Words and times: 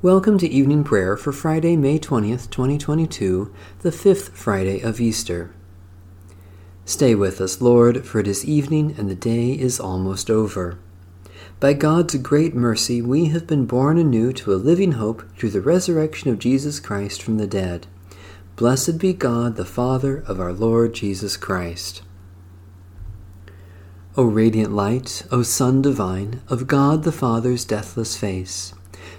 Welcome 0.00 0.38
to 0.38 0.48
evening 0.48 0.84
prayer 0.84 1.16
for 1.16 1.32
Friday, 1.32 1.74
May 1.74 1.98
20th, 1.98 2.50
2022, 2.50 3.52
the 3.80 3.90
fifth 3.90 4.28
Friday 4.28 4.80
of 4.80 5.00
Easter. 5.00 5.52
Stay 6.84 7.16
with 7.16 7.40
us, 7.40 7.60
Lord, 7.60 8.06
for 8.06 8.20
it 8.20 8.28
is 8.28 8.44
evening 8.44 8.94
and 8.96 9.10
the 9.10 9.16
day 9.16 9.50
is 9.50 9.80
almost 9.80 10.30
over. 10.30 10.78
By 11.58 11.72
God's 11.72 12.14
great 12.14 12.54
mercy, 12.54 13.02
we 13.02 13.24
have 13.30 13.48
been 13.48 13.66
born 13.66 13.98
anew 13.98 14.32
to 14.34 14.54
a 14.54 14.54
living 14.54 14.92
hope 14.92 15.36
through 15.36 15.50
the 15.50 15.60
resurrection 15.60 16.30
of 16.30 16.38
Jesus 16.38 16.78
Christ 16.78 17.20
from 17.20 17.38
the 17.38 17.48
dead. 17.48 17.88
Blessed 18.54 18.98
be 18.98 19.12
God, 19.12 19.56
the 19.56 19.64
Father 19.64 20.18
of 20.28 20.38
our 20.38 20.52
Lord 20.52 20.94
Jesus 20.94 21.36
Christ. 21.36 22.02
O 24.16 24.22
radiant 24.22 24.72
light, 24.72 25.24
O 25.32 25.42
Sun 25.42 25.82
divine, 25.82 26.40
of 26.46 26.68
God 26.68 27.02
the 27.02 27.10
Father's 27.10 27.64
deathless 27.64 28.16
face, 28.16 28.74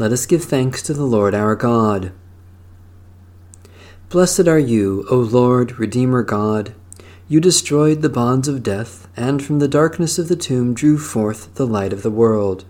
Let 0.00 0.12
us 0.12 0.24
give 0.24 0.44
thanks 0.44 0.80
to 0.84 0.94
the 0.94 1.04
Lord 1.04 1.34
our 1.34 1.54
God. 1.54 2.10
Blessed 4.08 4.48
are 4.48 4.58
you, 4.58 5.04
O 5.10 5.16
Lord, 5.16 5.78
Redeemer 5.78 6.22
God. 6.22 6.74
You 7.28 7.38
destroyed 7.38 8.00
the 8.00 8.08
bonds 8.08 8.48
of 8.48 8.62
death, 8.62 9.08
and 9.14 9.44
from 9.44 9.58
the 9.58 9.68
darkness 9.68 10.18
of 10.18 10.28
the 10.28 10.36
tomb 10.36 10.72
drew 10.72 10.96
forth 10.96 11.54
the 11.56 11.66
light 11.66 11.92
of 11.92 12.02
the 12.02 12.10
world. 12.10 12.64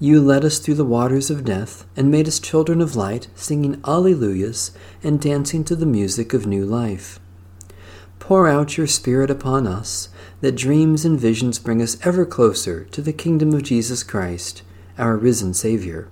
You 0.00 0.22
led 0.22 0.46
us 0.46 0.58
through 0.58 0.76
the 0.76 0.86
waters 0.86 1.30
of 1.30 1.44
death, 1.44 1.84
and 1.94 2.10
made 2.10 2.26
us 2.26 2.40
children 2.40 2.80
of 2.80 2.96
light, 2.96 3.28
singing 3.34 3.78
Alleluias 3.84 4.70
and 5.02 5.20
dancing 5.20 5.62
to 5.64 5.76
the 5.76 5.84
music 5.84 6.32
of 6.32 6.46
new 6.46 6.64
life. 6.64 7.20
Pour 8.18 8.48
out 8.48 8.78
your 8.78 8.86
Spirit 8.86 9.28
upon 9.28 9.66
us, 9.66 10.08
that 10.40 10.56
dreams 10.56 11.04
and 11.04 11.20
visions 11.20 11.58
bring 11.58 11.82
us 11.82 11.98
ever 12.02 12.24
closer 12.24 12.84
to 12.86 13.02
the 13.02 13.12
kingdom 13.12 13.52
of 13.52 13.62
Jesus 13.62 14.02
Christ, 14.02 14.62
our 14.96 15.18
risen 15.18 15.52
Savior. 15.52 16.08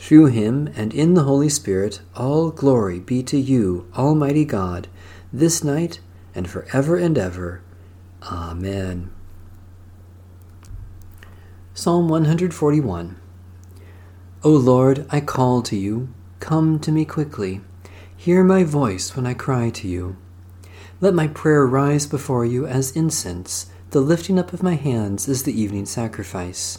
Through 0.00 0.26
him 0.26 0.70
and 0.74 0.94
in 0.94 1.12
the 1.12 1.24
Holy 1.24 1.50
Spirit, 1.50 2.00
all 2.16 2.50
glory 2.50 2.98
be 2.98 3.22
to 3.24 3.38
you, 3.38 3.86
Almighty 3.94 4.46
God, 4.46 4.88
this 5.30 5.62
night 5.62 6.00
and 6.34 6.48
forever 6.48 6.96
and 6.96 7.18
ever. 7.18 7.60
Amen. 8.22 9.10
Psalm 11.74 12.08
141 12.08 13.20
O 14.42 14.50
Lord, 14.50 15.06
I 15.10 15.20
call 15.20 15.60
to 15.62 15.76
you. 15.76 16.08
Come 16.40 16.80
to 16.80 16.90
me 16.90 17.04
quickly. 17.04 17.60
Hear 18.16 18.42
my 18.42 18.64
voice 18.64 19.14
when 19.14 19.26
I 19.26 19.34
cry 19.34 19.68
to 19.68 19.86
you. 19.86 20.16
Let 21.02 21.12
my 21.12 21.28
prayer 21.28 21.66
rise 21.66 22.06
before 22.06 22.46
you 22.46 22.66
as 22.66 22.96
incense, 22.96 23.66
the 23.90 24.00
lifting 24.00 24.38
up 24.38 24.54
of 24.54 24.62
my 24.62 24.74
hands 24.76 25.28
is 25.28 25.42
the 25.42 25.60
evening 25.60 25.84
sacrifice. 25.84 26.78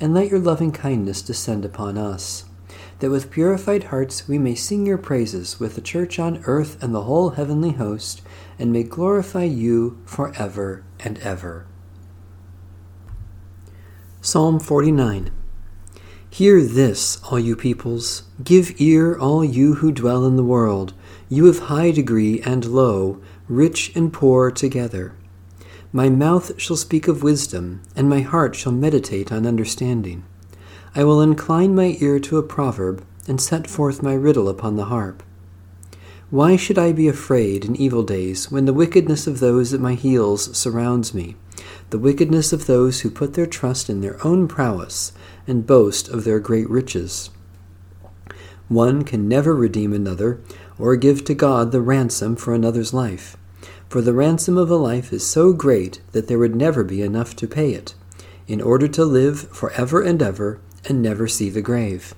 and 0.00 0.14
let 0.14 0.28
your 0.28 0.40
loving 0.40 0.72
kindness 0.72 1.22
descend 1.22 1.64
upon 1.64 1.96
us, 1.98 2.44
that 2.98 3.10
with 3.10 3.30
purified 3.30 3.84
hearts 3.84 4.28
we 4.28 4.38
may 4.38 4.54
sing 4.54 4.86
your 4.86 4.98
praises 4.98 5.60
with 5.60 5.74
the 5.74 5.80
church 5.80 6.18
on 6.18 6.42
earth 6.46 6.82
and 6.82 6.94
the 6.94 7.02
whole 7.02 7.30
heavenly 7.30 7.72
host, 7.72 8.22
and 8.58 8.72
may 8.72 8.82
glorify 8.82 9.44
you 9.44 10.00
for 10.04 10.32
ever 10.36 10.84
and 11.00 11.18
ever. 11.18 11.66
Psalm 14.20 14.58
49 14.58 15.30
Hear 16.30 16.62
this, 16.62 17.22
all 17.30 17.38
you 17.38 17.54
peoples. 17.54 18.24
Give 18.42 18.74
ear, 18.80 19.16
all 19.16 19.44
you 19.44 19.74
who 19.74 19.92
dwell 19.92 20.26
in 20.26 20.34
the 20.34 20.42
world, 20.42 20.92
you 21.28 21.46
of 21.48 21.68
high 21.68 21.92
degree 21.92 22.40
and 22.40 22.64
low, 22.64 23.22
rich 23.48 23.94
and 23.94 24.12
poor 24.12 24.50
together. 24.50 25.14
My 25.96 26.08
mouth 26.08 26.60
shall 26.60 26.74
speak 26.74 27.06
of 27.06 27.22
wisdom, 27.22 27.80
and 27.94 28.10
my 28.10 28.20
heart 28.22 28.56
shall 28.56 28.72
meditate 28.72 29.30
on 29.30 29.46
understanding. 29.46 30.24
I 30.92 31.04
will 31.04 31.22
incline 31.22 31.72
my 31.72 31.96
ear 32.00 32.18
to 32.18 32.36
a 32.36 32.42
proverb, 32.42 33.04
and 33.28 33.40
set 33.40 33.70
forth 33.70 34.02
my 34.02 34.14
riddle 34.14 34.48
upon 34.48 34.74
the 34.74 34.86
harp. 34.86 35.22
Why 36.30 36.56
should 36.56 36.80
I 36.80 36.90
be 36.90 37.06
afraid 37.06 37.64
in 37.64 37.76
evil 37.76 38.02
days, 38.02 38.50
when 38.50 38.64
the 38.64 38.72
wickedness 38.72 39.28
of 39.28 39.38
those 39.38 39.72
at 39.72 39.78
my 39.78 39.94
heels 39.94 40.58
surrounds 40.58 41.14
me, 41.14 41.36
the 41.90 41.98
wickedness 42.00 42.52
of 42.52 42.66
those 42.66 43.02
who 43.02 43.08
put 43.08 43.34
their 43.34 43.46
trust 43.46 43.88
in 43.88 44.00
their 44.00 44.18
own 44.26 44.48
prowess, 44.48 45.12
and 45.46 45.64
boast 45.64 46.08
of 46.08 46.24
their 46.24 46.40
great 46.40 46.68
riches? 46.68 47.30
One 48.66 49.04
can 49.04 49.28
never 49.28 49.54
redeem 49.54 49.92
another, 49.92 50.40
or 50.76 50.96
give 50.96 51.24
to 51.26 51.34
God 51.34 51.70
the 51.70 51.80
ransom 51.80 52.34
for 52.34 52.52
another's 52.52 52.92
life. 52.92 53.36
For 53.94 54.02
the 54.02 54.12
ransom 54.12 54.58
of 54.58 54.72
a 54.72 54.74
life 54.74 55.12
is 55.12 55.24
so 55.24 55.52
great 55.52 56.00
that 56.10 56.26
there 56.26 56.40
would 56.40 56.56
never 56.56 56.82
be 56.82 57.00
enough 57.00 57.36
to 57.36 57.46
pay 57.46 57.74
it, 57.74 57.94
in 58.48 58.60
order 58.60 58.88
to 58.88 59.04
live 59.04 59.42
for 59.52 59.70
ever 59.74 60.02
and 60.02 60.20
ever 60.20 60.58
and 60.88 61.00
never 61.00 61.28
see 61.28 61.48
the 61.48 61.62
grave. 61.62 62.12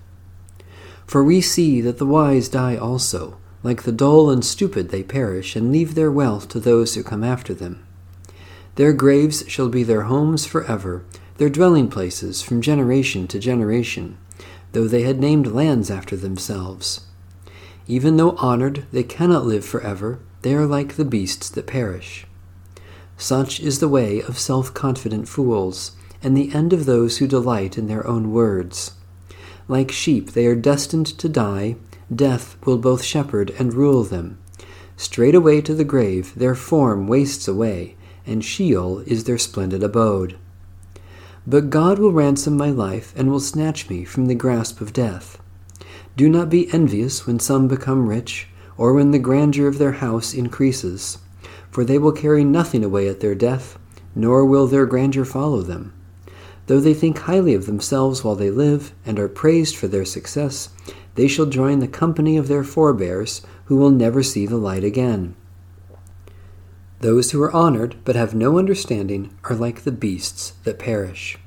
For 1.06 1.22
we 1.22 1.42
see 1.42 1.82
that 1.82 1.98
the 1.98 2.06
wise 2.06 2.48
die 2.48 2.78
also, 2.78 3.36
like 3.62 3.82
the 3.82 3.92
dull 3.92 4.30
and 4.30 4.42
stupid 4.42 4.88
they 4.88 5.02
perish, 5.02 5.54
and 5.54 5.70
leave 5.70 5.94
their 5.94 6.10
wealth 6.10 6.48
to 6.48 6.60
those 6.60 6.94
who 6.94 7.02
come 7.02 7.22
after 7.22 7.52
them. 7.52 7.84
Their 8.76 8.94
graves 8.94 9.44
shall 9.46 9.68
be 9.68 9.82
their 9.82 10.04
homes 10.04 10.46
for 10.46 10.64
ever, 10.64 11.04
their 11.36 11.50
dwelling 11.50 11.88
places 11.88 12.40
from 12.40 12.62
generation 12.62 13.26
to 13.26 13.38
generation, 13.38 14.16
though 14.72 14.88
they 14.88 15.02
had 15.02 15.20
named 15.20 15.48
lands 15.48 15.90
after 15.90 16.16
themselves. 16.16 17.02
Even 17.86 18.16
though 18.16 18.34
honored, 18.36 18.86
they 18.92 19.02
cannot 19.02 19.44
live 19.44 19.66
for 19.66 19.82
ever, 19.82 20.20
they 20.46 20.54
are 20.54 20.64
like 20.64 20.94
the 20.94 21.04
beasts 21.04 21.50
that 21.50 21.66
perish. 21.66 22.24
Such 23.18 23.58
is 23.58 23.80
the 23.80 23.88
way 23.88 24.22
of 24.22 24.38
self 24.38 24.72
confident 24.72 25.26
fools, 25.26 25.90
and 26.22 26.36
the 26.36 26.54
end 26.54 26.72
of 26.72 26.86
those 26.86 27.18
who 27.18 27.26
delight 27.26 27.76
in 27.76 27.88
their 27.88 28.06
own 28.06 28.30
words. 28.30 28.92
Like 29.66 29.90
sheep, 29.90 30.34
they 30.34 30.46
are 30.46 30.54
destined 30.54 31.06
to 31.18 31.28
die. 31.28 31.74
Death 32.14 32.56
will 32.64 32.78
both 32.78 33.02
shepherd 33.02 33.50
and 33.58 33.74
rule 33.74 34.04
them. 34.04 34.38
Straight 34.96 35.34
away 35.34 35.60
to 35.62 35.74
the 35.74 35.82
grave, 35.82 36.32
their 36.36 36.54
form 36.54 37.08
wastes 37.08 37.48
away, 37.48 37.96
and 38.24 38.44
Sheol 38.44 39.00
is 39.00 39.24
their 39.24 39.38
splendid 39.38 39.82
abode. 39.82 40.38
But 41.44 41.70
God 41.70 41.98
will 41.98 42.12
ransom 42.12 42.56
my 42.56 42.70
life 42.70 43.12
and 43.16 43.32
will 43.32 43.40
snatch 43.40 43.90
me 43.90 44.04
from 44.04 44.26
the 44.26 44.36
grasp 44.36 44.80
of 44.80 44.92
death. 44.92 45.42
Do 46.16 46.28
not 46.28 46.48
be 46.48 46.72
envious 46.72 47.26
when 47.26 47.40
some 47.40 47.66
become 47.66 48.08
rich 48.08 48.46
or 48.76 48.92
when 48.92 49.10
the 49.10 49.18
grandeur 49.18 49.66
of 49.68 49.78
their 49.78 49.92
house 49.92 50.34
increases. 50.34 51.18
For 51.70 51.84
they 51.84 51.98
will 51.98 52.12
carry 52.12 52.44
nothing 52.44 52.84
away 52.84 53.08
at 53.08 53.20
their 53.20 53.34
death, 53.34 53.78
nor 54.14 54.44
will 54.44 54.66
their 54.66 54.86
grandeur 54.86 55.24
follow 55.24 55.62
them. 55.62 55.92
Though 56.66 56.80
they 56.80 56.94
think 56.94 57.18
highly 57.18 57.54
of 57.54 57.66
themselves 57.66 58.24
while 58.24 58.34
they 58.34 58.50
live, 58.50 58.92
and 59.04 59.18
are 59.18 59.28
praised 59.28 59.76
for 59.76 59.88
their 59.88 60.04
success, 60.04 60.70
they 61.14 61.28
shall 61.28 61.46
join 61.46 61.78
the 61.78 61.88
company 61.88 62.36
of 62.36 62.48
their 62.48 62.64
forebears, 62.64 63.42
who 63.66 63.76
will 63.76 63.90
never 63.90 64.22
see 64.22 64.46
the 64.46 64.56
light 64.56 64.84
again. 64.84 65.36
Those 67.00 67.30
who 67.30 67.42
are 67.42 67.52
honored 67.52 67.96
but 68.04 68.16
have 68.16 68.34
no 68.34 68.58
understanding 68.58 69.36
are 69.44 69.54
like 69.54 69.82
the 69.82 69.92
beasts 69.92 70.54
that 70.64 70.78
perish. 70.78 71.38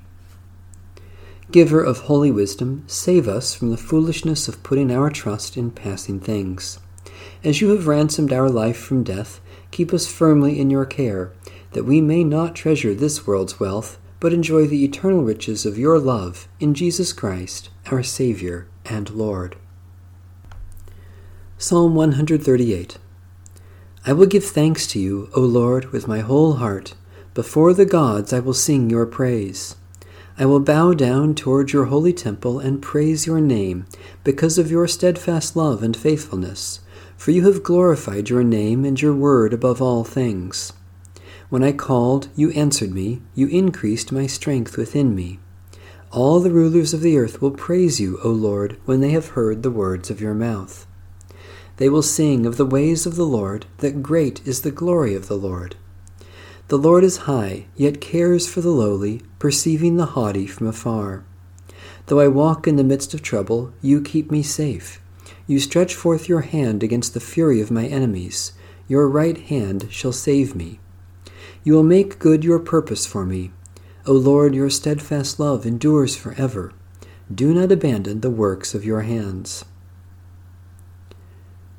Giver 1.51 1.83
of 1.83 2.01
holy 2.01 2.29
wisdom, 2.29 2.83
save 2.85 3.27
us 3.27 3.55
from 3.55 3.71
the 3.71 3.77
foolishness 3.77 4.47
of 4.47 4.61
putting 4.61 4.91
our 4.91 5.09
trust 5.09 5.57
in 5.57 5.71
passing 5.71 6.19
things. 6.19 6.79
As 7.41 7.61
you 7.61 7.69
have 7.69 7.87
ransomed 7.87 8.33
our 8.33 8.49
life 8.49 8.77
from 8.77 9.03
death, 9.03 9.39
keep 9.71 9.93
us 9.93 10.11
firmly 10.11 10.59
in 10.59 10.69
your 10.69 10.85
care, 10.85 11.31
that 11.71 11.85
we 11.85 12.01
may 12.01 12.21
not 12.23 12.53
treasure 12.53 12.93
this 12.93 13.25
world's 13.25 13.61
wealth, 13.61 13.97
but 14.19 14.33
enjoy 14.33 14.67
the 14.67 14.83
eternal 14.83 15.23
riches 15.23 15.65
of 15.65 15.77
your 15.77 15.97
love 15.99 16.49
in 16.59 16.73
Jesus 16.73 17.13
Christ, 17.13 17.69
our 17.91 18.03
Savior 18.03 18.67
and 18.85 19.09
Lord. 19.11 19.55
Psalm 21.57 21.95
138 21.95 22.97
I 24.05 24.13
will 24.13 24.25
give 24.25 24.45
thanks 24.45 24.85
to 24.87 24.99
you, 24.99 25.29
O 25.33 25.39
Lord, 25.39 25.93
with 25.93 26.07
my 26.07 26.19
whole 26.19 26.55
heart. 26.55 26.93
Before 27.33 27.73
the 27.73 27.85
gods 27.85 28.33
I 28.33 28.39
will 28.39 28.53
sing 28.53 28.89
your 28.89 29.05
praise. 29.05 29.77
I 30.37 30.45
will 30.45 30.59
bow 30.59 30.93
down 30.93 31.35
toward 31.35 31.71
your 31.71 31.85
holy 31.85 32.13
temple 32.13 32.59
and 32.59 32.81
praise 32.81 33.25
your 33.25 33.39
name, 33.39 33.85
because 34.23 34.57
of 34.57 34.71
your 34.71 34.87
steadfast 34.87 35.55
love 35.55 35.83
and 35.83 35.95
faithfulness. 35.95 36.79
For 37.19 37.31
you 37.31 37.45
have 37.47 37.63
glorified 37.63 38.29
your 38.29 38.45
name 38.45 38.85
and 38.85 38.99
your 38.99 39.13
word 39.13 39.51
above 39.53 39.81
all 39.81 40.05
things. 40.05 40.71
When 41.49 41.65
I 41.65 41.73
called, 41.73 42.29
you 42.33 42.49
answered 42.51 42.93
me, 42.93 43.21
you 43.35 43.47
increased 43.47 44.13
my 44.13 44.25
strength 44.25 44.77
within 44.77 45.13
me. 45.13 45.39
All 46.13 46.39
the 46.39 46.49
rulers 46.49 46.93
of 46.93 47.01
the 47.01 47.17
earth 47.17 47.41
will 47.41 47.51
praise 47.51 47.99
you, 47.99 48.21
O 48.23 48.29
Lord, 48.29 48.77
when 48.85 49.01
they 49.01 49.09
have 49.09 49.35
heard 49.35 49.63
the 49.63 49.69
words 49.69 50.09
of 50.09 50.21
your 50.21 50.33
mouth. 50.33 50.87
They 51.75 51.89
will 51.89 52.01
sing 52.01 52.45
of 52.45 52.55
the 52.55 52.65
ways 52.65 53.05
of 53.05 53.17
the 53.17 53.25
Lord, 53.25 53.65
that 53.79 54.01
great 54.01 54.39
is 54.47 54.61
the 54.61 54.71
glory 54.71 55.13
of 55.13 55.27
the 55.27 55.37
Lord. 55.37 55.75
The 56.69 56.77
Lord 56.77 57.03
is 57.03 57.27
high, 57.27 57.65
yet 57.75 57.99
cares 57.99 58.47
for 58.47 58.61
the 58.61 58.69
lowly, 58.69 59.23
perceiving 59.39 59.97
the 59.97 60.13
haughty 60.15 60.47
from 60.47 60.67
afar. 60.67 61.25
Though 62.05 62.21
I 62.21 62.29
walk 62.29 62.65
in 62.65 62.77
the 62.77 62.83
midst 62.85 63.13
of 63.13 63.21
trouble, 63.21 63.73
you 63.81 64.01
keep 64.01 64.31
me 64.31 64.41
safe. 64.41 65.01
You 65.49 65.59
stretch 65.59 65.95
forth 65.95 66.29
your 66.29 66.41
hand 66.41 66.83
against 66.83 67.15
the 67.15 67.19
fury 67.19 67.59
of 67.59 67.71
my 67.71 67.87
enemies. 67.87 68.53
Your 68.87 69.09
right 69.09 69.35
hand 69.35 69.87
shall 69.89 70.11
save 70.11 70.53
me. 70.53 70.79
You 71.63 71.73
will 71.73 71.81
make 71.81 72.19
good 72.19 72.43
your 72.43 72.59
purpose 72.59 73.07
for 73.07 73.25
me. 73.25 73.49
O 74.05 74.13
Lord, 74.13 74.53
your 74.53 74.69
steadfast 74.69 75.39
love 75.39 75.65
endures 75.65 76.15
forever. 76.15 76.71
Do 77.33 77.51
not 77.51 77.71
abandon 77.71 78.21
the 78.21 78.29
works 78.29 78.75
of 78.75 78.85
your 78.85 79.01
hands. 79.01 79.65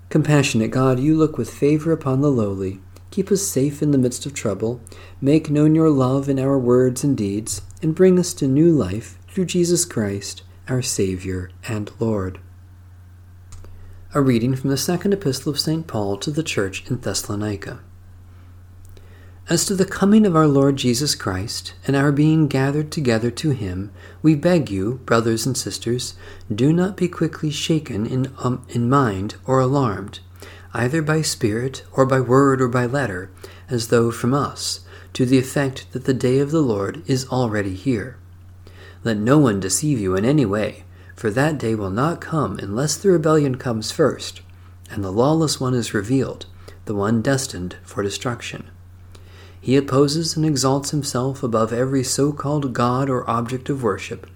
Compassionate 0.08 0.72
God, 0.72 0.98
you 0.98 1.16
look 1.16 1.38
with 1.38 1.54
favor 1.54 1.92
upon 1.92 2.22
the 2.22 2.30
lowly. 2.32 2.80
Keep 3.12 3.30
us 3.30 3.46
safe 3.46 3.82
in 3.82 3.92
the 3.92 3.98
midst 3.98 4.26
of 4.26 4.34
trouble. 4.34 4.80
Make 5.20 5.48
known 5.48 5.76
your 5.76 5.90
love 5.90 6.28
in 6.28 6.40
our 6.40 6.58
words 6.58 7.04
and 7.04 7.16
deeds, 7.16 7.62
and 7.80 7.94
bring 7.94 8.18
us 8.18 8.34
to 8.34 8.48
new 8.48 8.72
life 8.72 9.16
through 9.28 9.44
Jesus 9.44 9.84
Christ, 9.84 10.42
our 10.68 10.82
Savior 10.82 11.52
and 11.68 11.92
Lord. 12.00 12.40
A 14.12 14.20
reading 14.20 14.56
from 14.56 14.70
the 14.70 14.76
second 14.76 15.12
epistle 15.12 15.52
of 15.52 15.60
St. 15.60 15.86
Paul 15.86 16.16
to 16.16 16.32
the 16.32 16.42
church 16.42 16.84
in 16.90 16.98
Thessalonica. 16.98 17.78
As 19.48 19.64
to 19.66 19.76
the 19.76 19.84
coming 19.84 20.26
of 20.26 20.34
our 20.34 20.48
Lord 20.48 20.74
Jesus 20.74 21.14
Christ 21.14 21.74
and 21.86 21.94
our 21.94 22.10
being 22.10 22.48
gathered 22.48 22.90
together 22.90 23.30
to 23.30 23.50
him, 23.50 23.92
we 24.20 24.34
beg 24.34 24.68
you, 24.68 24.94
brothers 25.06 25.46
and 25.46 25.56
sisters, 25.56 26.14
do 26.52 26.72
not 26.72 26.96
be 26.96 27.06
quickly 27.06 27.52
shaken 27.52 28.04
in, 28.04 28.34
um, 28.38 28.66
in 28.70 28.90
mind 28.90 29.36
or 29.46 29.60
alarmed, 29.60 30.18
either 30.74 31.02
by 31.02 31.22
spirit 31.22 31.84
or 31.92 32.04
by 32.04 32.20
word 32.20 32.60
or 32.60 32.66
by 32.66 32.86
letter, 32.86 33.30
as 33.68 33.88
though 33.88 34.10
from 34.10 34.34
us, 34.34 34.80
to 35.12 35.24
the 35.24 35.38
effect 35.38 35.86
that 35.92 36.06
the 36.06 36.12
day 36.12 36.40
of 36.40 36.50
the 36.50 36.62
Lord 36.62 37.08
is 37.08 37.28
already 37.28 37.76
here. 37.76 38.16
Let 39.04 39.18
no 39.18 39.38
one 39.38 39.60
deceive 39.60 40.00
you 40.00 40.16
in 40.16 40.24
any 40.24 40.44
way 40.44 40.82
for 41.20 41.30
that 41.30 41.58
day 41.58 41.74
will 41.74 41.90
not 41.90 42.18
come 42.18 42.58
unless 42.62 42.96
the 42.96 43.10
rebellion 43.10 43.56
comes 43.56 43.92
first, 43.92 44.40
and 44.90 45.04
the 45.04 45.12
lawless 45.12 45.60
one 45.60 45.74
is 45.74 45.92
revealed, 45.92 46.46
the 46.86 46.94
one 46.94 47.20
destined 47.20 47.76
for 47.82 48.02
destruction. 48.02 48.70
He 49.60 49.76
opposes 49.76 50.34
and 50.34 50.46
exalts 50.46 50.92
himself 50.92 51.42
above 51.42 51.74
every 51.74 52.02
so 52.02 52.32
called 52.32 52.72
God 52.72 53.10
or 53.10 53.28
object 53.28 53.68
of 53.68 53.82
worship, 53.82 54.30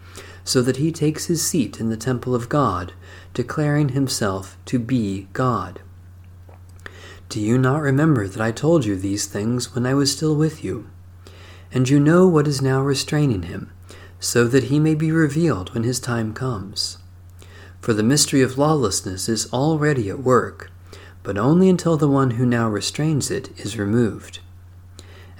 so 0.44 0.60
that 0.60 0.76
he 0.76 0.92
takes 0.92 1.24
his 1.24 1.40
seat 1.40 1.80
in 1.80 1.88
the 1.88 1.96
temple 1.96 2.34
of 2.34 2.50
God, 2.50 2.92
declaring 3.32 3.88
himself 3.88 4.58
to 4.66 4.78
be 4.78 5.28
God. 5.32 5.80
Do 7.30 7.40
you 7.40 7.56
not 7.56 7.80
remember 7.80 8.28
that 8.28 8.42
I 8.42 8.52
told 8.52 8.84
you 8.84 8.94
these 8.94 9.24
things 9.24 9.74
when 9.74 9.86
I 9.86 9.94
was 9.94 10.12
still 10.12 10.36
with 10.36 10.62
you? 10.62 10.90
And 11.72 11.88
you 11.88 11.98
know 11.98 12.28
what 12.28 12.46
is 12.46 12.60
now 12.60 12.82
restraining 12.82 13.44
him 13.44 13.70
so 14.20 14.46
that 14.48 14.64
he 14.64 14.78
may 14.78 14.94
be 14.94 15.10
revealed 15.10 15.72
when 15.74 15.82
his 15.82 16.00
time 16.00 16.32
comes. 16.32 16.98
For 17.80 17.92
the 17.92 18.02
mystery 18.02 18.40
of 18.40 18.56
lawlessness 18.56 19.28
is 19.28 19.52
already 19.52 20.08
at 20.08 20.20
work, 20.20 20.70
but 21.22 21.36
only 21.36 21.68
until 21.68 21.96
the 21.96 22.08
one 22.08 22.32
who 22.32 22.46
now 22.46 22.68
restrains 22.68 23.30
it 23.30 23.50
is 23.58 23.78
removed. 23.78 24.40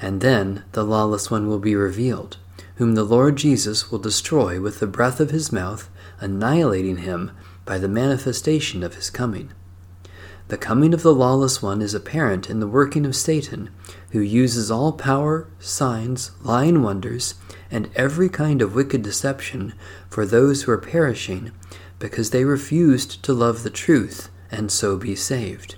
And 0.01 0.21
then 0.21 0.65
the 0.73 0.85
lawless 0.85 1.31
one 1.31 1.49
will 1.49 1.59
be 1.59 1.75
revealed, 1.75 2.37
whom 2.77 2.95
the 2.95 3.05
Lord 3.05 3.37
Jesus 3.37 3.91
will 3.91 3.99
destroy 3.99 4.61
with 4.61 4.81
the 4.81 4.87
breath 4.87 5.21
of 5.21 5.31
his 5.31 5.53
mouth, 5.53 5.89
annihilating 6.21 6.99
him 6.99 7.31
by 7.65 7.79
the 7.79 7.89
manifestation 7.89 8.83
of 8.83 8.95
his 8.95 9.09
coming. 9.09 9.51
The 10.49 10.59
coming 10.59 10.93
of 10.93 11.03
the 11.03 11.15
lawless 11.15 11.63
one 11.63 11.81
is 11.81 11.95
apparent 11.95 12.51
in 12.51 12.61
the 12.61 12.69
working 12.69 13.07
of 13.07 13.17
Satan, 13.17 13.71
who 14.11 14.21
uses 14.21 14.71
all 14.71 14.93
power, 14.93 15.49
signs, 15.59 16.33
lying 16.43 16.83
wonders, 16.83 17.35
and 17.71 17.89
every 17.97 18.29
kind 18.29 18.61
of 18.61 18.75
wicked 18.75 19.01
deception 19.03 19.73
for 20.11 20.27
those 20.27 20.63
who 20.63 20.73
are 20.73 20.79
perishing, 20.79 21.51
because 21.99 22.29
they 22.29 22.45
refused 22.45 23.23
to 23.23 23.33
love 23.33 23.63
the 23.63 23.71
truth 23.71 24.29
and 24.51 24.71
so 24.71 24.99
be 24.99 25.17
saved. 25.17 25.77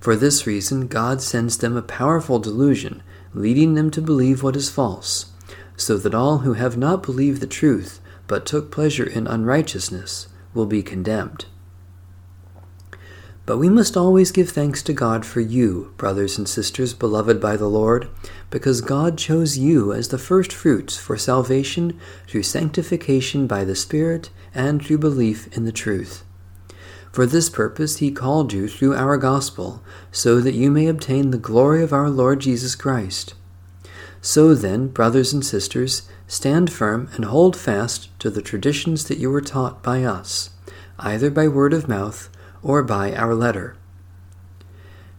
For 0.00 0.16
this 0.16 0.46
reason, 0.46 0.86
God 0.86 1.20
sends 1.20 1.58
them 1.58 1.76
a 1.76 1.82
powerful 1.82 2.38
delusion, 2.38 3.02
leading 3.34 3.74
them 3.74 3.90
to 3.90 4.00
believe 4.00 4.42
what 4.42 4.56
is 4.56 4.70
false, 4.70 5.32
so 5.76 5.98
that 5.98 6.14
all 6.14 6.38
who 6.38 6.54
have 6.54 6.78
not 6.78 7.02
believed 7.02 7.42
the 7.42 7.46
truth, 7.46 8.00
but 8.26 8.46
took 8.46 8.70
pleasure 8.70 9.04
in 9.04 9.26
unrighteousness, 9.26 10.28
will 10.54 10.66
be 10.66 10.82
condemned. 10.82 11.44
But 13.50 13.58
we 13.58 13.68
must 13.68 13.96
always 13.96 14.30
give 14.30 14.50
thanks 14.50 14.80
to 14.84 14.92
God 14.92 15.26
for 15.26 15.40
you, 15.40 15.92
brothers 15.96 16.38
and 16.38 16.48
sisters 16.48 16.94
beloved 16.94 17.40
by 17.40 17.56
the 17.56 17.66
Lord, 17.66 18.08
because 18.48 18.80
God 18.80 19.18
chose 19.18 19.58
you 19.58 19.92
as 19.92 20.10
the 20.10 20.18
first 20.18 20.52
fruits 20.52 20.96
for 20.96 21.16
salvation 21.16 21.98
through 22.28 22.44
sanctification 22.44 23.48
by 23.48 23.64
the 23.64 23.74
Spirit 23.74 24.30
and 24.54 24.80
through 24.80 24.98
belief 24.98 25.48
in 25.56 25.64
the 25.64 25.72
truth. 25.72 26.22
For 27.10 27.26
this 27.26 27.50
purpose 27.50 27.96
he 27.96 28.12
called 28.12 28.52
you 28.52 28.68
through 28.68 28.94
our 28.94 29.16
gospel, 29.16 29.82
so 30.12 30.38
that 30.38 30.54
you 30.54 30.70
may 30.70 30.86
obtain 30.86 31.32
the 31.32 31.36
glory 31.36 31.82
of 31.82 31.92
our 31.92 32.08
Lord 32.08 32.38
Jesus 32.38 32.76
Christ. 32.76 33.34
So 34.20 34.54
then, 34.54 34.86
brothers 34.86 35.32
and 35.32 35.44
sisters, 35.44 36.08
stand 36.28 36.72
firm 36.72 37.10
and 37.14 37.24
hold 37.24 37.56
fast 37.56 38.16
to 38.20 38.30
the 38.30 38.42
traditions 38.42 39.08
that 39.08 39.18
you 39.18 39.28
were 39.28 39.40
taught 39.40 39.82
by 39.82 40.04
us, 40.04 40.50
either 41.00 41.32
by 41.32 41.48
word 41.48 41.74
of 41.74 41.88
mouth 41.88 42.30
or 42.62 42.82
by 42.82 43.14
our 43.14 43.34
letter. 43.34 43.76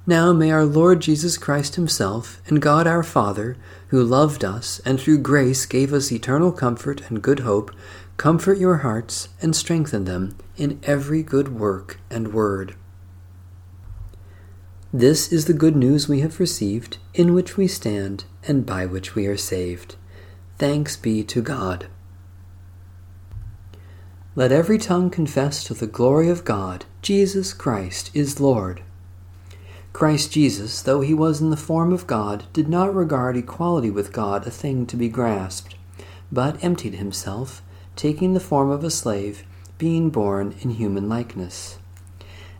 Now 0.08 0.34
may 0.34 0.52
our 0.52 0.66
Lord 0.66 1.00
Jesus 1.00 1.38
Christ 1.38 1.76
Himself 1.76 2.42
and 2.48 2.62
God 2.62 2.88
our 2.88 3.04
Father, 3.04 3.56
who 3.90 4.04
loved 4.04 4.44
us 4.44 4.80
and 4.86 5.00
through 5.00 5.20
grace 5.20 5.66
gave 5.66 5.94
us 5.94 6.12
eternal 6.12 6.52
comfort 6.52 7.10
and 7.10 7.22
good 7.22 7.42
hope, 7.42 7.72
comfort 8.18 8.58
your 8.58 8.78
hearts 8.78 9.30
and 9.42 9.56
strengthen 9.56 10.06
them 10.06 10.36
in 10.58 10.80
every 10.84 11.24
good 11.24 11.58
work 11.58 12.00
and 12.10 12.34
word. 12.34 12.76
This 14.94 15.32
is 15.32 15.46
the 15.46 15.54
good 15.54 15.76
news 15.76 16.10
we 16.10 16.20
have 16.20 16.40
received, 16.40 16.98
in 17.14 17.34
which 17.34 17.56
we 17.56 17.66
stand, 17.66 18.26
and 18.46 18.66
by 18.66 18.86
which 18.86 19.16
we 19.16 19.26
are 19.26 19.38
saved. 19.38 19.96
Thanks 20.58 20.98
be 20.98 21.24
to 21.24 21.42
God. 21.42 21.88
Let 24.36 24.52
every 24.52 24.78
tongue 24.78 25.10
confess 25.10 25.64
to 25.64 25.74
the 25.74 25.88
glory 25.88 26.30
of 26.30 26.44
God, 26.44 26.86
Jesus 27.02 27.52
Christ 27.52 28.12
is 28.14 28.40
Lord. 28.40 28.84
Christ 29.92 30.32
Jesus, 30.32 30.84
though 30.84 31.02
he 31.02 31.16
was 31.16 31.42
in 31.42 31.50
the 31.50 31.58
form 31.58 31.92
of 31.92 32.06
God, 32.06 32.46
did 32.54 32.70
not 32.70 32.94
regard 32.94 33.36
equality 33.36 33.90
with 33.90 34.14
God 34.14 34.46
a 34.46 34.52
thing 34.52 34.86
to 34.86 34.96
be 34.96 35.10
grasped, 35.10 35.74
but 36.32 36.64
emptied 36.64 36.94
himself, 36.94 37.64
taking 37.96 38.34
the 38.34 38.40
form 38.40 38.70
of 38.70 38.84
a 38.84 38.92
slave, 38.92 39.44
being 39.80 40.12
born 40.12 40.54
in 40.62 40.70
human 40.70 41.10
likeness. 41.10 41.80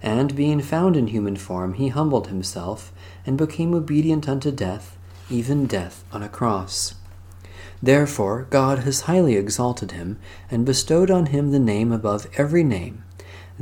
And 0.02 0.36
being 0.36 0.60
found 0.62 0.98
in 0.98 1.06
human 1.06 1.36
form, 1.36 1.76
he 1.76 1.90
humbled 1.90 2.30
himself, 2.30 2.92
and 3.28 3.38
became 3.38 3.76
obedient 3.76 4.28
unto 4.28 4.50
death, 4.50 4.98
even 5.30 5.68
death 5.68 6.04
on 6.12 6.24
a 6.24 6.30
cross. 6.30 6.96
Therefore 7.80 8.48
God 8.50 8.80
has 8.80 9.02
highly 9.02 9.36
exalted 9.36 9.92
him, 9.92 10.18
and 10.50 10.66
bestowed 10.66 11.12
on 11.12 11.28
him 11.28 11.52
the 11.52 11.60
name 11.60 11.92
above 11.92 12.26
every 12.38 12.64
name, 12.64 13.04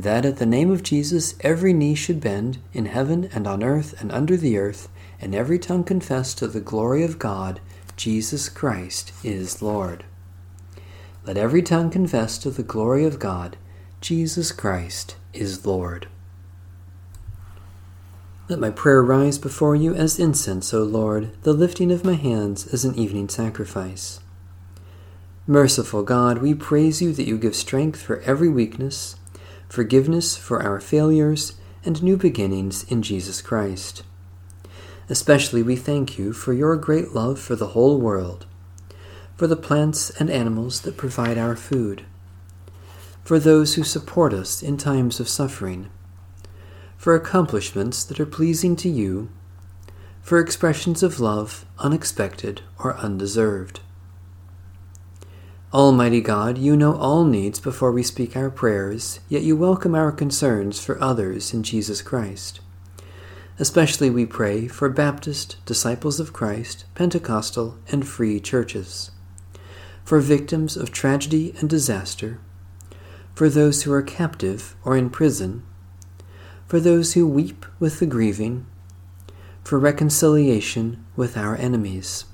that 0.03 0.25
at 0.25 0.37
the 0.37 0.45
name 0.45 0.71
of 0.71 0.83
Jesus 0.83 1.35
every 1.41 1.73
knee 1.73 1.95
should 1.95 2.21
bend, 2.21 2.59
in 2.73 2.85
heaven 2.85 3.29
and 3.33 3.47
on 3.47 3.63
earth 3.63 3.99
and 3.99 4.11
under 4.11 4.37
the 4.37 4.57
earth, 4.57 4.89
and 5.21 5.35
every 5.35 5.59
tongue 5.59 5.83
confess 5.83 6.33
to 6.35 6.47
the 6.47 6.61
glory 6.61 7.03
of 7.03 7.19
God, 7.19 7.59
Jesus 7.97 8.49
Christ 8.49 9.11
is 9.23 9.61
Lord. 9.61 10.05
Let 11.25 11.37
every 11.37 11.61
tongue 11.61 11.89
confess 11.89 12.37
to 12.39 12.49
the 12.49 12.63
glory 12.63 13.05
of 13.05 13.19
God, 13.19 13.57
Jesus 14.01 14.51
Christ 14.51 15.15
is 15.33 15.65
Lord. 15.65 16.07
Let 18.47 18.57
my 18.57 18.71
prayer 18.71 19.03
rise 19.03 19.37
before 19.37 19.75
you 19.75 19.93
as 19.93 20.17
incense, 20.17 20.73
O 20.73 20.81
Lord, 20.81 21.29
the 21.43 21.53
lifting 21.53 21.91
of 21.91 22.03
my 22.03 22.15
hands 22.15 22.65
as 22.73 22.83
an 22.83 22.95
evening 22.95 23.29
sacrifice. 23.29 24.21
Merciful 25.45 26.01
God, 26.01 26.39
we 26.39 26.55
praise 26.55 26.99
you 26.99 27.13
that 27.13 27.27
you 27.27 27.37
give 27.37 27.55
strength 27.55 28.01
for 28.01 28.21
every 28.21 28.49
weakness, 28.49 29.17
forgiveness 29.69 30.35
for 30.35 30.61
our 30.61 30.81
failures, 30.81 31.53
and 31.85 32.03
new 32.03 32.17
beginnings 32.17 32.83
in 32.91 33.01
Jesus 33.01 33.41
Christ. 33.41 34.03
Especially 35.07 35.63
we 35.63 35.77
thank 35.77 36.19
you 36.19 36.33
for 36.33 36.51
your 36.51 36.75
great 36.75 37.11
love 37.11 37.39
for 37.39 37.55
the 37.55 37.67
whole 37.67 37.97
world, 37.99 38.45
for 39.37 39.47
the 39.47 39.55
plants 39.55 40.09
and 40.19 40.29
animals 40.29 40.81
that 40.81 40.97
provide 40.97 41.37
our 41.37 41.55
food, 41.55 42.03
for 43.23 43.39
those 43.39 43.75
who 43.75 43.83
support 43.83 44.33
us 44.33 44.61
in 44.61 44.75
times 44.75 45.21
of 45.21 45.29
suffering 45.29 45.89
for 46.99 47.15
accomplishments 47.15 48.03
that 48.03 48.19
are 48.19 48.25
pleasing 48.25 48.75
to 48.75 48.89
you, 48.89 49.29
for 50.21 50.37
expressions 50.37 51.01
of 51.01 51.17
love 51.17 51.65
unexpected 51.77 52.61
or 52.77 52.97
undeserved. 52.97 53.79
Almighty 55.71 56.19
God, 56.19 56.57
you 56.57 56.75
know 56.75 56.95
all 56.95 57.23
needs 57.25 57.59
before 57.59 57.91
we 57.91 58.01
speak 58.01 58.35
our 58.35 58.49
prayers, 58.49 59.19
yet 59.29 59.43
you 59.43 59.55
welcome 59.55 59.93
our 59.93 60.11
concerns 60.11 60.83
for 60.83 60.99
others 60.99 61.53
in 61.53 61.61
Jesus 61.61 62.01
Christ. 62.01 62.59
Especially 63.59 64.09
we 64.09 64.25
pray 64.25 64.67
for 64.67 64.89
Baptist, 64.89 65.63
Disciples 65.67 66.19
of 66.19 66.33
Christ, 66.33 66.85
Pentecostal, 66.95 67.77
and 67.91 68.07
free 68.07 68.39
churches, 68.39 69.11
for 70.03 70.19
victims 70.19 70.75
of 70.75 70.91
tragedy 70.91 71.53
and 71.59 71.69
disaster, 71.69 72.39
for 73.35 73.47
those 73.47 73.83
who 73.83 73.93
are 73.93 74.01
captive 74.01 74.75
or 74.83 74.97
in 74.97 75.11
prison, 75.11 75.61
for 76.65 76.79
those 76.79 77.13
who 77.13 77.27
weep 77.27 77.63
with 77.79 77.99
the 77.99 78.07
grieving, 78.07 78.65
for 79.63 79.77
reconciliation 79.77 81.05
with 81.15 81.37
our 81.37 81.55
enemies. 81.55 82.25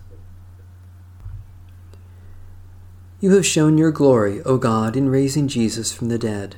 You 3.22 3.32
have 3.32 3.46
shown 3.46 3.78
your 3.78 3.92
glory, 3.92 4.42
O 4.44 4.58
God, 4.58 4.98
in 4.98 5.10
raising 5.10 5.48
Jesus 5.48 5.94
from 5.94 6.10
the 6.10 6.20
dead. 6.20 6.58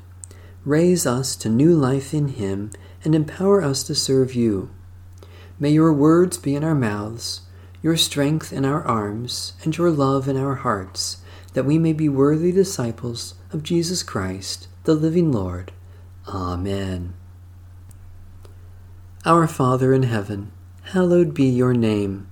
Raise 0.65 1.05
us 1.05 1.35
to 1.37 1.49
new 1.49 1.73
life 1.73 2.13
in 2.13 2.29
him 2.29 2.71
and 3.03 3.13
empower 3.13 3.61
us 3.61 3.83
to 3.83 3.95
serve 3.95 4.33
you. 4.33 4.71
May 5.59 5.69
your 5.69 5.93
words 5.93 6.37
be 6.37 6.55
in 6.55 6.63
our 6.63 6.75
mouths, 6.75 7.41
your 7.83 7.95
strength 7.95 8.51
in 8.51 8.65
our 8.65 8.83
arms, 8.83 9.53
and 9.63 9.77
your 9.77 9.91
love 9.91 10.27
in 10.27 10.35
our 10.35 10.55
hearts, 10.55 11.17
that 11.53 11.65
we 11.65 11.77
may 11.77 11.93
be 11.93 12.09
worthy 12.09 12.51
disciples 12.51 13.35
of 13.53 13.63
Jesus 13.63 14.01
Christ, 14.01 14.67
the 14.83 14.95
living 14.95 15.31
Lord. 15.31 15.71
Amen. 16.27 17.13
Our 19.25 19.47
Father 19.47 19.93
in 19.93 20.03
heaven, 20.03 20.51
hallowed 20.91 21.33
be 21.33 21.45
your 21.45 21.73
name. 21.73 22.27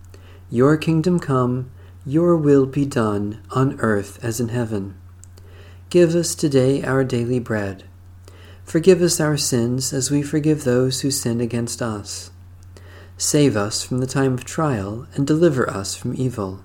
Your 0.50 0.78
kingdom 0.78 1.20
come, 1.20 1.72
your 2.06 2.38
will 2.38 2.68
be 2.68 2.86
done, 2.86 3.42
on 3.52 3.80
earth 3.80 4.24
as 4.24 4.40
in 4.40 4.50
heaven. 4.50 4.96
Give 5.90 6.14
us 6.14 6.36
today 6.36 6.84
our 6.84 7.04
daily 7.04 7.40
bread. 7.40 7.84
Forgive 8.64 9.02
us 9.02 9.20
our 9.20 9.38
sins 9.38 9.92
as 9.92 10.12
we 10.12 10.22
forgive 10.22 10.64
those 10.64 11.02
who 11.02 11.10
sin 11.10 11.42
against 11.42 11.82
us. 11.82 12.30
Save 13.18 13.56
us 13.58 13.84
from 13.84 14.00
the 14.00 14.08
time 14.08 14.34
of 14.34 14.46
trial 14.46 15.08
and 15.16 15.26
deliver 15.26 15.70
us 15.70 15.96
from 15.96 16.14
evil. 16.16 16.64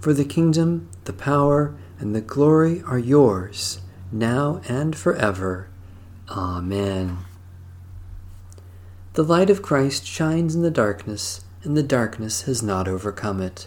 For 0.00 0.12
the 0.12 0.24
kingdom, 0.24 0.88
the 1.04 1.12
power, 1.12 1.74
and 1.98 2.14
the 2.14 2.20
glory 2.20 2.82
are 2.82 2.98
yours, 2.98 3.80
now 4.12 4.60
and 4.68 4.96
forever. 4.96 5.68
Amen. 6.28 7.18
The 9.14 9.24
light 9.24 9.50
of 9.50 9.62
Christ 9.62 10.06
shines 10.06 10.54
in 10.54 10.62
the 10.62 10.70
darkness, 10.70 11.44
and 11.64 11.76
the 11.76 11.82
darkness 11.82 12.42
has 12.42 12.62
not 12.62 12.86
overcome 12.86 13.40
it. 13.40 13.66